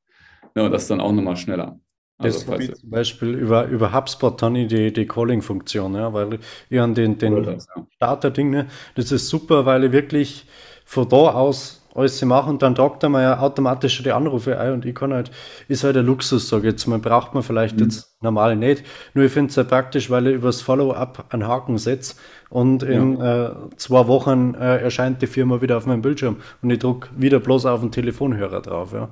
Ja, 0.56 0.66
und 0.66 0.72
das 0.72 0.84
ist 0.84 0.92
dann 0.92 1.02
auch 1.02 1.12
nochmal 1.12 1.38
schneller. 1.38 1.80
Also, 2.18 2.52
das 2.52 2.82
zum 2.82 2.90
Beispiel 2.90 3.30
über, 3.30 3.68
über 3.68 3.94
HubSpot 3.94 4.42
dann 4.42 4.54
die, 4.56 4.92
die 4.92 5.06
Calling-Funktion, 5.06 5.96
ja, 5.96 6.12
weil 6.12 6.40
ihr 6.70 6.84
an 6.84 6.94
den, 6.94 7.18
den 7.18 7.44
ja. 7.44 7.58
Starter-Ding, 7.96 8.50
ne, 8.50 8.68
das 8.96 9.14
ist 9.14 9.30
super, 9.30 9.66
weil 9.66 9.84
ihr 9.84 9.92
wirklich 9.94 10.46
von 10.84 11.08
da 11.08 11.16
aus 11.16 11.79
alles 11.96 12.24
machen 12.24 12.52
und 12.52 12.62
dann 12.62 12.76
tragt 12.76 13.04
er 13.04 13.10
mir 13.10 13.22
ja 13.22 13.40
automatisch 13.40 14.02
die 14.04 14.12
Anrufe 14.12 14.60
ein 14.60 14.74
und 14.74 14.86
ich 14.86 14.96
kann 14.96 15.14
halt, 15.14 15.32
ist 15.68 15.84
halt 15.84 15.96
der 15.96 16.04
Luxus, 16.04 16.50
sage 16.50 16.68
ich 16.68 16.74
jetzt 16.74 16.88
mal, 16.88 17.00
braucht 17.00 17.34
man 17.34 17.44
vielleicht 17.44 17.78
mhm. 17.78 17.84
jetzt 17.84 18.16
normal 18.22 18.56
nicht. 18.56 18.84
Nur 19.14 19.26
ich 19.26 19.32
finde 19.32 19.50
es 19.50 19.56
sehr 19.56 19.64
praktisch, 19.64 20.10
weil 20.10 20.28
ich 20.28 20.36
übers 20.36 20.62
Follow-up 20.62 21.26
einen 21.30 21.48
Haken 21.48 21.78
setze 21.78 22.16
und 22.50 22.84
in 22.84 23.18
ja. 23.18 23.48
äh, 23.48 23.56
zwei 23.78 24.08
Wochen 24.08 24.54
äh, 24.56 24.78
erscheint 24.78 25.22
die 25.22 25.28
Firma 25.28 25.62
wieder 25.62 25.78
auf 25.78 25.86
meinem 25.86 26.02
Bildschirm 26.02 26.38
und 26.62 26.70
ich 26.70 26.80
drücke 26.80 27.10
wieder 27.18 27.40
bloß 27.40 27.66
auf 27.66 27.82
den 27.82 27.92
Telefonhörer 27.92 28.62
drauf, 28.62 28.94
ja. 28.94 29.10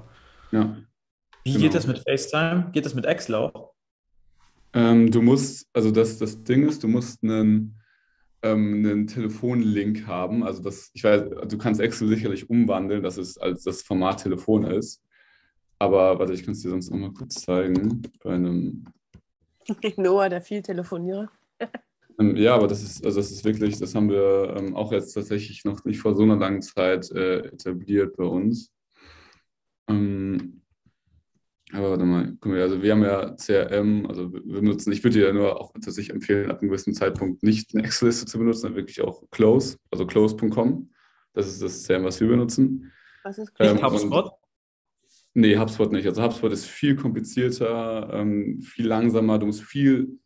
Ja. 0.51 0.77
Wie 1.43 1.53
Genau. 1.53 1.63
geht 1.63 1.75
das 1.75 1.87
mit 1.87 1.99
FaceTime? 1.99 2.71
Geht 2.73 2.85
das 2.85 2.93
mit 2.93 3.05
Excel 3.05 3.35
auch? 3.35 3.73
Ähm, 4.73 5.09
du 5.09 5.21
musst, 5.21 5.65
also 5.73 5.91
das, 5.91 6.17
das 6.17 6.43
Ding 6.43 6.67
ist, 6.67 6.83
du 6.83 6.87
musst 6.87 7.23
einen, 7.23 7.76
ähm, 8.43 8.85
einen 8.85 9.07
Telefonlink 9.07 10.07
haben. 10.07 10.43
Also 10.43 10.61
das, 10.61 10.91
ich 10.93 11.03
weiß, 11.03 11.23
du 11.47 11.57
kannst 11.57 11.81
Excel 11.81 12.07
sicherlich 12.07 12.49
umwandeln, 12.49 13.03
dass 13.03 13.17
es 13.17 13.37
als 13.37 13.63
das 13.63 13.81
Format 13.81 14.23
Telefon 14.23 14.65
ist. 14.65 15.03
Aber 15.79 16.17
warte, 16.19 16.33
ich 16.33 16.43
kann 16.43 16.53
es 16.53 16.61
dir 16.61 16.69
sonst 16.69 16.89
noch 16.89 16.97
mal 16.97 17.13
kurz 17.13 17.35
zeigen. 17.41 18.01
Bei 18.23 18.33
einem, 18.33 18.85
Noah, 19.97 20.29
der 20.29 20.41
viel 20.41 20.61
Telefonierer. 20.61 21.29
ähm, 22.19 22.35
ja, 22.35 22.55
aber 22.55 22.67
das 22.67 22.83
ist, 22.83 23.05
also 23.05 23.19
das 23.19 23.31
ist 23.31 23.45
wirklich, 23.45 23.77
das 23.77 23.93
haben 23.93 24.09
wir 24.09 24.55
ähm, 24.57 24.75
auch 24.75 24.91
jetzt 24.91 25.13
tatsächlich 25.13 25.65
noch 25.65 25.83
nicht 25.85 25.99
vor 25.99 26.15
so 26.15 26.23
einer 26.23 26.37
langen 26.37 26.61
Zeit 26.61 27.11
äh, 27.11 27.39
etabliert 27.47 28.15
bei 28.17 28.23
uns. 28.23 28.71
Ähm, 29.87 30.56
aber 31.73 31.91
warte 31.91 32.05
mal, 32.05 32.37
guck 32.39 32.51
mal, 32.51 32.61
also 32.61 32.81
wir 32.81 32.91
haben 32.91 33.03
ja 33.03 33.35
CRM, 33.35 34.05
also 34.07 34.31
wir 34.31 34.61
benutzen, 34.61 34.91
ich 34.93 35.03
würde 35.03 35.19
dir 35.19 35.27
ja 35.27 35.33
nur 35.33 35.59
auch 35.59 35.73
tatsächlich 35.73 36.11
empfehlen, 36.11 36.49
ab 36.49 36.61
einem 36.61 36.69
gewissen 36.69 36.93
Zeitpunkt 36.93 37.43
nicht 37.43 37.75
eine 37.75 37.83
Excel-Liste 37.83 38.25
zu 38.25 38.39
benutzen, 38.39 38.61
sondern 38.61 38.77
wirklich 38.77 39.01
auch 39.01 39.23
Close, 39.31 39.77
also 39.91 40.05
close.com. 40.05 40.89
Das 41.33 41.47
ist 41.47 41.61
das 41.61 41.83
CRM, 41.83 42.05
was 42.05 42.19
wir 42.21 42.27
benutzen. 42.27 42.91
Was 43.23 43.37
ist 43.37 43.51
Ähm, 43.59 43.73
Nicht 43.73 43.83
HubSpot? 43.83 44.31
Nee, 45.33 45.57
HubSpot 45.57 45.91
nicht. 45.91 46.07
Also 46.07 46.23
HubSpot 46.23 46.51
ist 46.51 46.65
viel 46.65 46.95
komplizierter, 46.95 48.09
ähm, 48.13 48.61
viel 48.61 48.87
langsamer. 48.87 49.37
Du 49.37 49.45
musst 49.45 49.63
viel 49.63 50.19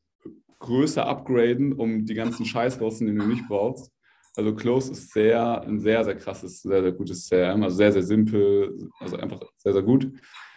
größer 0.60 1.06
upgraden, 1.06 1.74
um 1.74 2.06
die 2.06 2.14
ganzen 2.14 2.46
Scheiß 2.46 2.80
rauszunehmen, 2.80 3.20
den 3.20 3.28
du 3.28 3.36
nicht 3.36 3.48
brauchst. 3.48 3.92
Also 4.36 4.56
Close 4.56 4.92
ist 4.92 5.12
sehr, 5.12 5.62
ein 5.64 5.80
sehr, 5.80 6.06
sehr 6.06 6.16
krasses, 6.16 6.62
sehr, 6.62 6.82
sehr 6.82 6.92
gutes 6.94 7.28
CRM. 7.28 7.64
Also 7.64 7.76
sehr, 7.76 7.92
sehr 7.92 8.04
simpel, 8.04 8.90
also 9.00 9.18
einfach 9.18 9.42
sehr, 9.58 9.74
sehr 9.74 9.82
gut. 9.82 10.10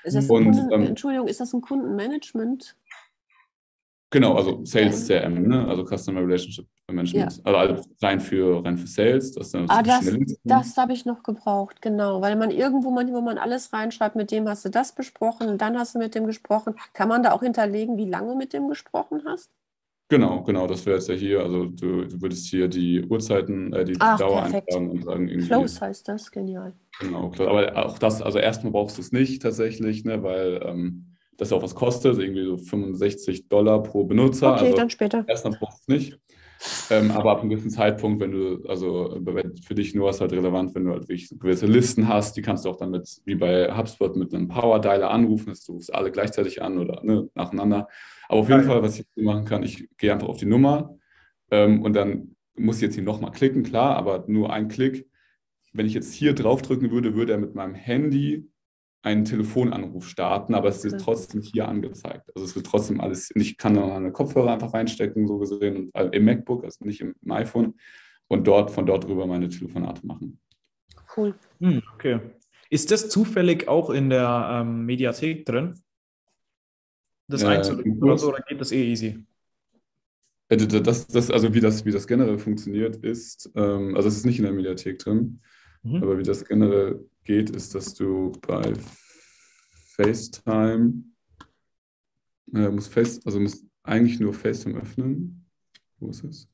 Ist 0.04 0.14
das 0.14 0.30
und, 0.30 0.44
Kunden, 0.44 0.73
ähm, 0.73 0.87
Entschuldigung, 0.87 1.28
ist 1.28 1.40
das 1.40 1.52
ein 1.52 1.61
Kundenmanagement? 1.61 2.76
Genau, 4.11 4.37
also 4.37 4.64
Sales 4.64 5.08
CRM, 5.08 5.42
ne? 5.42 5.66
also 5.66 5.84
Customer 5.84 6.20
Relationship 6.20 6.66
Management. 6.88 7.40
Also 7.44 7.58
halt 7.58 7.84
rein 8.00 8.20
für, 8.20 8.64
rein 8.64 8.76
für 8.76 8.87
Sales. 8.87 9.32
Das 9.32 9.50
sind 9.50 9.68
Ah, 9.68 9.82
das, 9.82 10.08
das 10.44 10.76
habe 10.76 10.92
ich 10.92 11.04
noch 11.04 11.23
gebraucht, 11.23 11.82
genau. 11.82 12.20
Weil 12.20 12.37
man 12.37 12.50
irgendwo 12.50 12.90
manchmal 12.90 13.23
man 13.23 13.38
alles 13.38 13.73
reinschreibt, 13.73 14.14
mit 14.14 14.30
dem 14.30 14.49
hast 14.49 14.64
du 14.64 14.68
das 14.68 14.92
besprochen, 14.92 15.58
dann 15.58 15.78
hast 15.78 15.94
du 15.94 15.99
mit 15.99 16.14
dem 16.14 16.26
gesprochen. 16.26 16.76
Kann 16.92 17.08
man 17.08 17.23
da 17.23 17.32
auch 17.32 17.42
hinterlegen, 17.42 17.96
wie 17.96 18.08
lange 18.08 18.28
du 18.28 18.37
mit 18.37 18.52
dem 18.52 18.68
gesprochen 18.68 19.23
hast? 19.25 19.50
Genau, 20.14 20.44
genau, 20.44 20.68
das 20.68 20.87
wäre 20.87 20.99
jetzt 20.99 21.09
ja 21.09 21.16
hier. 21.16 21.40
Also 21.40 21.64
du, 21.64 22.04
du 22.04 22.23
würdest 22.23 22.47
hier 22.47 22.68
die 22.68 23.02
Uhrzeiten, 23.02 23.73
äh, 23.73 23.85
die 23.85 23.97
Ach, 23.99 24.16
Dauer 24.16 24.42
perfekt. 24.42 24.68
eintragen 24.68 24.90
und 24.90 25.04
sagen 25.04 25.28
irgendwie. 25.28 25.49
Close 25.49 25.80
heißt 25.80 26.06
das, 26.06 26.30
genial. 26.30 26.73
Genau, 27.00 27.30
klar. 27.30 27.49
Aber 27.49 27.85
auch 27.85 27.99
das, 27.99 28.23
also 28.23 28.38
erstmal 28.38 28.71
brauchst 28.71 28.97
du 28.97 29.02
es 29.02 29.11
nicht 29.11 29.42
tatsächlich, 29.42 30.04
ne, 30.04 30.23
weil 30.23 30.61
ähm, 30.64 31.16
das 31.37 31.52
auch 31.52 31.64
was 31.64 31.75
kostet, 31.75 32.16
irgendwie 32.21 32.44
so 32.44 32.56
65 32.56 33.49
Dollar 33.49 33.83
pro 33.83 34.04
Benutzer. 34.04 34.52
Okay, 34.52 34.66
also 34.66 34.76
dann 34.76 34.90
später. 34.90 35.25
erstmal 35.26 35.59
brauchst 35.59 35.88
du 35.88 35.94
es 35.94 36.00
nicht. 36.00 36.21
Ähm, 36.90 37.11
aber 37.11 37.33
ab 37.33 37.40
einem 37.40 37.50
gewissen 37.50 37.71
Zeitpunkt, 37.71 38.21
wenn 38.21 38.33
du, 38.33 38.64
also 38.68 39.21
für 39.64 39.75
dich 39.75 39.94
nur 39.94 40.11
ist 40.11 40.21
halt 40.21 40.33
relevant, 40.33 40.75
wenn 40.75 40.85
du 40.85 40.92
halt 40.92 41.02
wirklich 41.02 41.28
gewisse 41.38 41.66
Listen 41.66 42.09
hast, 42.09 42.37
die 42.37 42.42
kannst 42.42 42.64
du 42.64 42.71
auch 42.71 42.76
dann 42.76 42.90
mit, 42.90 43.09
wie 43.25 43.35
bei 43.35 43.75
HubSpot, 43.76 44.16
mit 44.16 44.35
einem 44.35 44.49
Power 44.49 44.80
Dialer 44.80 45.11
anrufen, 45.11 45.50
dass 45.50 45.64
du 45.64 45.73
rufst 45.73 45.94
alle 45.94 46.11
gleichzeitig 46.11 46.62
an 46.62 46.78
oder 46.78 47.02
ne, 47.04 47.28
nacheinander. 47.35 47.88
Aber 48.28 48.40
auf 48.40 48.49
jeden 48.49 48.61
Geil. 48.61 48.68
Fall, 48.68 48.83
was 48.83 48.99
ich 48.99 49.06
hier 49.14 49.25
machen 49.25 49.44
kann, 49.44 49.62
ich 49.62 49.88
gehe 49.97 50.12
einfach 50.12 50.28
auf 50.28 50.38
die 50.38 50.47
Nummer 50.47 50.97
ähm, 51.50 51.83
und 51.83 51.94
dann 51.94 52.37
muss 52.56 52.76
ich 52.76 52.83
jetzt 52.83 52.94
hier 52.94 53.04
nochmal 53.04 53.33
klicken, 53.33 53.62
klar, 53.62 53.97
aber 53.97 54.25
nur 54.28 54.52
ein 54.52 54.68
Klick. 54.68 55.09
Wenn 55.73 55.87
ich 55.87 55.94
jetzt 55.94 56.14
hier 56.14 56.35
draufdrücken 56.35 56.90
würde, 56.90 57.14
würde 57.14 57.33
er 57.33 57.38
mit 57.38 57.54
meinem 57.54 57.75
Handy 57.75 58.49
einen 59.04 59.25
Telefonanruf 59.25 60.08
starten, 60.08 60.54
aber 60.54 60.68
es 60.68 60.84
ist 60.84 60.94
Okay. 60.94 61.02
trotzdem 61.04 61.42
hier 61.42 61.68
angezeigt. 61.68 62.30
Also 62.34 62.46
es 62.46 62.56
wird 62.56 62.66
trotzdem 62.66 63.00
alles, 63.00 63.30
ich 63.34 63.58
kann 63.58 63.75
dann 63.75 63.88
meine 63.90 64.12
Kopfhörer 64.12 64.52
einfach 64.52 64.73
reinstecken, 64.73 65.26
so 65.26 65.38
gesehen, 65.38 65.76
und, 65.76 65.94
äh, 65.94 66.08
im 66.16 66.25
MacBook, 66.25 66.64
also 66.64 66.84
nicht 66.84 67.00
im, 67.02 67.14
im 67.23 67.30
iPhone, 67.32 67.75
und 68.28 68.46
dort 68.46 68.70
von 68.70 68.87
dort 68.87 69.06
rüber 69.06 69.26
meine 69.26 69.49
Telefonate 69.50 70.06
machen. 70.06 70.40
Cool. 71.14 71.34
Hm, 71.61 71.82
okay. 71.94 72.20
Ist 72.70 72.90
das 72.90 73.11
zufällig 73.11 73.68
auch 73.68 73.90
in 73.90 74.08
der 74.08 74.49
ähm, 74.62 74.87
Mediathek 74.87 75.44
drin? 75.44 75.75
Das 77.28 77.42
Äh, 77.42 77.49
einzulegen 77.49 78.02
oder 78.02 78.16
so, 78.18 78.28
oder 78.30 78.40
geht 78.40 78.61
das 78.61 78.73
eh 78.73 78.90
easy? 78.90 79.25
Äh, 80.49 80.56
Das, 80.56 81.06
das, 81.06 81.30
also 81.30 81.52
wie 81.52 81.61
das, 81.61 81.84
wie 81.84 81.90
das 81.92 82.06
generell 82.06 82.38
funktioniert 82.38 82.96
ist, 82.96 83.50
ähm, 83.54 83.94
also 83.96 84.08
es 84.08 84.16
ist 84.16 84.25
nicht 84.26 84.38
in 84.38 84.44
der 84.44 84.52
Mediathek 84.54 84.99
drin, 84.99 85.40
Mhm. 85.85 86.03
aber 86.03 86.19
wie 86.19 86.23
das 86.23 86.45
generell 86.45 87.09
geht, 87.25 87.50
ist, 87.50 87.75
dass 87.75 87.95
du 87.95 88.33
bei 88.47 88.73
FaceTime, 89.97 91.05
äh, 92.55 92.69
musst 92.71 92.93
Face, 92.93 93.25
also 93.25 93.38
musst 93.38 93.64
eigentlich 93.83 94.19
nur 94.19 94.33
FaceTime 94.33 94.81
öffnen. 94.81 95.47
Wo 95.99 96.09
ist 96.09 96.25
es? 96.25 96.49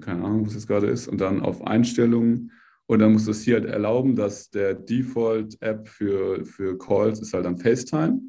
Keine 0.00 0.24
Ahnung, 0.24 0.42
wo 0.42 0.46
es 0.46 0.54
jetzt 0.54 0.66
gerade 0.66 0.86
ist. 0.86 1.08
Und 1.08 1.20
dann 1.20 1.40
auf 1.40 1.66
Einstellungen. 1.66 2.52
Und 2.86 3.00
dann 3.00 3.12
musst 3.12 3.26
du 3.26 3.32
es 3.32 3.42
hier 3.42 3.56
halt 3.56 3.66
erlauben, 3.66 4.14
dass 4.16 4.50
der 4.50 4.74
Default-App 4.74 5.88
für, 5.88 6.44
für 6.44 6.78
Calls 6.78 7.20
ist 7.20 7.34
halt 7.34 7.44
dann 7.44 7.58
FaceTime. 7.58 8.20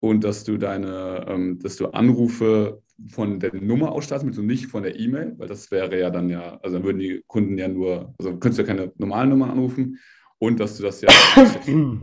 Und 0.00 0.24
dass 0.24 0.44
du 0.44 0.58
deine, 0.58 1.26
ähm, 1.28 1.58
dass 1.58 1.76
du 1.76 1.86
Anrufe 1.88 2.82
von 3.08 3.40
der 3.40 3.54
Nummer 3.54 3.92
ausstattest, 3.92 4.26
mit 4.26 4.38
und 4.38 4.46
nicht 4.46 4.66
von 4.66 4.82
der 4.82 4.98
E-Mail, 4.98 5.34
weil 5.38 5.48
das 5.48 5.70
wäre 5.70 5.98
ja 5.98 6.10
dann 6.10 6.28
ja, 6.30 6.58
also 6.62 6.76
dann 6.76 6.84
würden 6.84 6.98
die 6.98 7.22
Kunden 7.26 7.58
ja 7.58 7.68
nur, 7.68 8.14
also 8.18 8.36
könntest 8.38 8.58
du 8.58 8.62
ja 8.62 8.68
keine 8.68 8.92
normalen 8.96 9.30
Nummern 9.30 9.50
anrufen 9.50 9.98
und 10.38 10.60
dass 10.60 10.76
du 10.76 10.84
das 10.84 11.00
ja, 11.00 11.08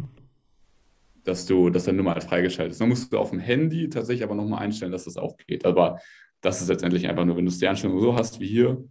dass 1.23 1.45
du, 1.45 1.69
dass 1.69 1.85
deine 1.85 1.97
Nummer 1.97 2.13
halt 2.13 2.23
freigeschaltet 2.23 2.73
ist. 2.73 2.81
Dann 2.81 2.89
musst 2.89 3.11
du 3.13 3.17
auf 3.17 3.29
dem 3.29 3.39
Handy 3.39 3.89
tatsächlich 3.89 4.23
aber 4.23 4.35
nochmal 4.35 4.63
einstellen, 4.63 4.91
dass 4.91 5.05
das 5.05 5.17
auch 5.17 5.37
geht. 5.37 5.65
Aber 5.65 5.99
das 6.41 6.61
ist 6.61 6.67
letztendlich 6.67 7.07
einfach 7.07 7.25
nur, 7.25 7.37
wenn 7.37 7.45
du 7.45 7.51
es 7.51 7.59
die 7.59 7.67
Einstellung 7.67 7.99
so 7.99 8.15
hast 8.15 8.39
wie 8.39 8.47
hier, 8.47 8.83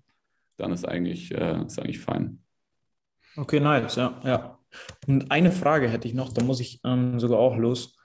dann 0.57 0.73
ist 0.73 0.87
eigentlich, 0.87 1.33
äh, 1.33 1.65
ist 1.65 1.79
eigentlich 1.79 2.01
fein. 2.01 2.43
Okay, 3.37 3.61
nice, 3.61 3.97
ja, 3.97 4.21
ja. 4.25 4.59
Und 5.07 5.31
eine 5.31 5.51
Frage 5.51 5.89
hätte 5.89 6.07
ich 6.07 6.15
noch, 6.15 6.33
da 6.33 6.45
muss 6.45 6.61
ich 6.61 6.81
ähm, 6.85 7.19
sogar 7.19 7.39
auch 7.39 7.57
los. 7.57 7.97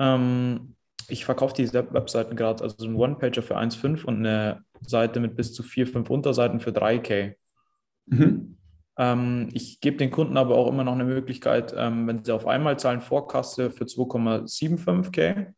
Ähm, 0.00 0.74
ich 1.08 1.24
verkaufe 1.24 1.54
diese 1.54 1.92
Webseiten 1.92 2.36
gerade, 2.36 2.62
also 2.62 2.84
einen 2.84 2.96
One-Pager 2.96 3.42
für 3.42 3.56
1,5 3.56 4.04
und 4.04 4.18
eine 4.18 4.62
Seite 4.82 5.20
mit 5.20 5.36
bis 5.36 5.54
zu 5.54 5.62
4, 5.62 5.86
5 5.86 6.10
Unterseiten 6.10 6.60
für 6.60 6.70
3K. 6.70 7.34
Mhm. 8.06 8.56
Ähm, 8.98 9.48
ich 9.52 9.80
gebe 9.80 9.96
den 9.96 10.10
Kunden 10.10 10.36
aber 10.36 10.56
auch 10.56 10.68
immer 10.68 10.84
noch 10.84 10.92
eine 10.92 11.04
Möglichkeit, 11.04 11.72
ähm, 11.76 12.06
wenn 12.06 12.24
sie 12.24 12.32
auf 12.32 12.46
einmal 12.46 12.78
zahlen, 12.78 13.00
Vorkasse 13.00 13.70
für 13.70 13.84
2,75K 13.84 15.54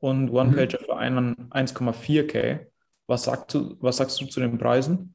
und 0.00 0.30
One-Pager 0.30 0.78
für 0.78 0.96
einen 0.96 1.50
1,4K. 1.50 2.66
Was, 3.06 3.24
sagst 3.24 3.54
du, 3.54 3.76
was 3.80 3.96
sagst 3.96 4.20
du 4.20 4.26
zu 4.26 4.40
den 4.40 4.58
Preisen? 4.58 5.14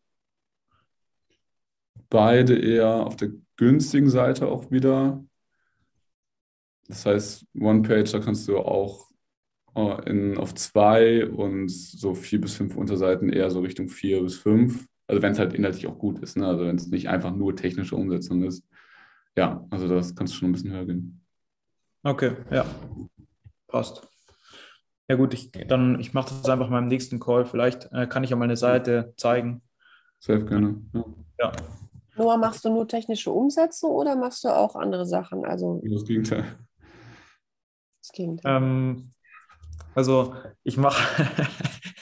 Beide 2.09 2.57
eher 2.57 3.05
auf 3.05 3.15
der 3.15 3.29
günstigen 3.55 4.09
Seite 4.09 4.47
auch 4.47 4.71
wieder. 4.71 5.23
Das 6.87 7.05
heißt, 7.05 7.45
One-Page, 7.59 8.11
da 8.11 8.19
kannst 8.19 8.47
du 8.47 8.59
auch 8.59 9.09
in, 9.75 10.37
auf 10.37 10.55
zwei 10.55 11.27
und 11.27 11.69
so 11.69 12.13
vier 12.13 12.39
bis 12.41 12.55
fünf 12.55 12.75
Unterseiten 12.77 13.29
eher 13.29 13.49
so 13.51 13.59
Richtung 13.59 13.89
vier 13.89 14.21
bis 14.21 14.37
fünf. 14.37 14.87
Also 15.07 15.21
wenn 15.21 15.33
es 15.33 15.39
halt 15.39 15.53
inhaltlich 15.53 15.87
auch 15.87 15.97
gut 15.99 16.19
ist, 16.19 16.37
ne? 16.37 16.47
Also 16.47 16.65
wenn 16.65 16.77
es 16.77 16.87
nicht 16.87 17.09
einfach 17.09 17.35
nur 17.35 17.55
technische 17.55 17.95
Umsetzung 17.95 18.43
ist. 18.43 18.65
Ja, 19.37 19.65
also 19.69 19.87
das 19.87 20.15
kannst 20.15 20.33
du 20.33 20.37
schon 20.37 20.49
ein 20.49 20.53
bisschen 20.53 20.71
höher 20.71 20.85
gehen. 20.85 21.21
Okay, 22.03 22.31
ja. 22.51 22.65
Passt. 23.67 24.07
Ja 25.07 25.15
gut, 25.15 25.33
ich, 25.33 25.51
dann, 25.51 25.99
ich 25.99 26.13
mache 26.13 26.29
das 26.29 26.49
einfach 26.49 26.69
mal 26.69 26.79
im 26.79 26.87
nächsten 26.87 27.19
Call. 27.19 27.45
Vielleicht 27.45 27.91
äh, 27.91 28.07
kann 28.07 28.23
ich 28.23 28.29
ja 28.31 28.35
mal 28.35 28.45
eine 28.45 28.57
Seite 28.57 29.13
zeigen. 29.17 29.61
Sehr 30.19 30.41
gerne. 30.41 30.81
Ja, 30.93 31.05
Ja. 31.39 31.51
Noah, 32.17 32.37
machst 32.37 32.63
du 32.63 32.69
nur 32.69 32.87
technische 32.87 33.29
Umsetzung 33.29 33.91
oder 33.91 34.15
machst 34.15 34.45
du 34.45 34.47
auch 34.47 34.75
andere 34.75 35.05
Sachen? 35.05 35.45
Also 35.45 35.81
das 35.83 36.05
Gegenteil. 36.05 36.45
das 38.01 38.11
Gegenteil. 38.13 38.55
Ähm, 38.63 39.11
also 39.95 40.35
ich 40.63 40.77
mache, 40.77 41.25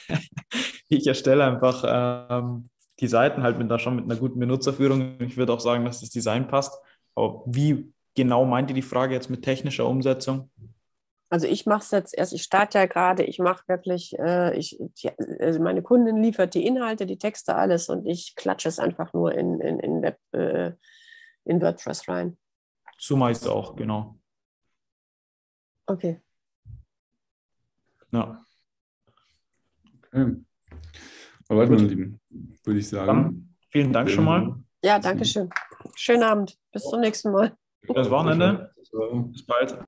ich 0.89 1.07
erstelle 1.07 1.45
einfach 1.45 1.83
ähm, 1.87 2.69
die 2.99 3.07
Seiten 3.07 3.43
halt 3.43 3.57
mit 3.57 3.69
da 3.69 3.79
schon 3.79 3.95
mit 3.95 4.05
einer 4.05 4.15
guten 4.15 4.39
Benutzerführung. 4.39 5.19
Ich 5.21 5.37
würde 5.37 5.53
auch 5.53 5.59
sagen, 5.59 5.85
dass 5.85 6.01
das 6.01 6.09
Design 6.09 6.47
passt. 6.47 6.77
Aber 7.15 7.43
wie 7.45 7.93
genau 8.15 8.45
meint 8.45 8.69
ihr 8.69 8.75
die 8.75 8.81
Frage 8.81 9.13
jetzt 9.13 9.29
mit 9.29 9.43
technischer 9.43 9.87
Umsetzung? 9.87 10.49
Also 11.29 11.47
ich 11.47 11.65
mache 11.65 11.81
es 11.81 11.89
jetzt 11.89 12.15
erst, 12.15 12.33
ich 12.33 12.43
starte 12.43 12.77
ja 12.77 12.85
gerade, 12.85 13.23
ich 13.23 13.39
mache 13.39 13.63
wirklich, 13.67 14.17
äh, 14.19 14.55
ich, 14.55 14.79
die, 15.01 15.09
also 15.39 15.59
meine 15.59 15.81
Kundin 15.81 16.21
liefert 16.21 16.53
die 16.53 16.63
Inhalte, 16.63 17.07
die 17.07 17.17
Texte, 17.17 17.55
alles 17.55 17.89
und 17.89 18.05
ich 18.05 18.35
klatsche 18.35 18.69
es 18.69 18.77
einfach 18.77 19.13
nur 19.13 19.33
in, 19.33 19.59
in, 19.59 19.79
in, 19.79 20.01
Web, 20.03 20.19
äh, 20.31 20.73
in 21.45 21.59
WordPress 21.59 22.07
rein. 22.07 22.37
So 22.99 23.17
meist 23.17 23.47
auch, 23.47 23.75
genau. 23.75 24.19
Okay. 25.87 26.21
Ja. 28.13 28.45
Okay. 30.05 30.35
Gut. 31.47 31.69
meine 31.69 31.75
Lieben, 31.77 32.19
würde 32.63 32.79
ich 32.79 32.87
sagen. 32.87 33.07
Dann 33.07 33.55
vielen 33.69 33.91
Dank 33.91 34.09
schon 34.09 34.23
mal. 34.23 34.55
Ja, 34.83 34.99
danke 34.99 35.25
schön. 35.25 35.49
Schönen 35.95 36.23
Abend. 36.23 36.57
Bis 36.71 36.83
zum 36.83 37.01
nächsten 37.01 37.31
Mal. 37.31 37.57
Schönes 37.85 38.09
Wochenende. 38.09 38.73
Bis 39.31 39.45
bald. 39.45 39.77